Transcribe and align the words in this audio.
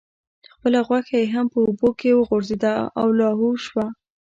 خپله 0.55 0.79
غوښه 0.87 1.15
یې 1.21 1.27
هم 1.33 1.45
په 1.53 1.59
اوبو 1.67 1.89
کې 1.99 2.09
وغورځیده 2.19 2.73
او 2.99 3.07
لاهو 3.19 3.49
شوه. 3.65 3.85